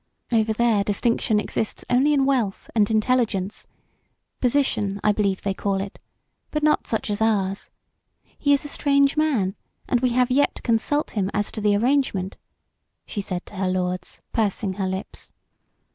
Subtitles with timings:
[0.31, 3.67] Over there distinction exists only in wealth and intelligence
[4.39, 5.99] position, I believe they call it,
[6.49, 7.69] but not such as ours.
[8.23, 9.53] He is a strange man,
[9.87, 12.37] and we have yet to consult him as to the arrangement,"
[13.05, 15.33] she said to her lords, pursing her lips.